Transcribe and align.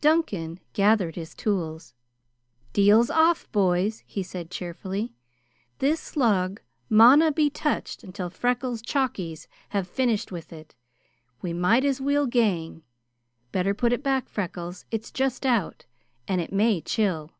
Duncan 0.00 0.60
gathered 0.72 1.14
his 1.14 1.34
tools. 1.34 1.92
"Deal's 2.72 3.10
off, 3.10 3.52
boys!" 3.52 4.02
he 4.06 4.22
said 4.22 4.50
cheerfully. 4.50 5.12
"This 5.78 6.16
log 6.16 6.62
mauna 6.88 7.32
be 7.32 7.50
touched 7.50 8.02
until 8.02 8.30
Freckles' 8.30 8.80
chaukies 8.80 9.46
have 9.68 9.86
finished 9.86 10.32
with 10.32 10.54
it. 10.54 10.74
We 11.42 11.52
might 11.52 11.84
as 11.84 12.00
weel 12.00 12.26
gang. 12.26 12.82
Better 13.52 13.74
put 13.74 13.92
it 13.92 14.02
back, 14.02 14.30
Freckles. 14.30 14.86
It's 14.90 15.10
just 15.12 15.44
out, 15.44 15.84
and 16.26 16.40
it 16.40 16.50
may 16.50 16.80
chill. 16.80 17.32